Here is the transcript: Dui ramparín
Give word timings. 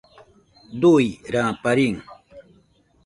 Dui 0.81 1.09
ramparín 1.35 1.95